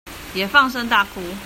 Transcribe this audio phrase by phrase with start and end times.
[0.33, 1.21] 也放聲大哭